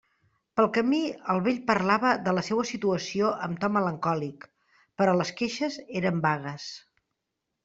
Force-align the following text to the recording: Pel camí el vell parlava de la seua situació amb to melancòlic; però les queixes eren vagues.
Pel 0.59 0.67
camí 0.75 1.01
el 1.33 1.41
vell 1.47 1.59
parlava 1.67 2.13
de 2.27 2.33
la 2.37 2.43
seua 2.49 2.63
situació 2.69 3.29
amb 3.49 3.61
to 3.65 3.69
melancòlic; 3.77 4.49
però 5.03 5.15
les 5.21 5.35
queixes 5.43 5.79
eren 6.03 6.25
vagues. 6.27 6.67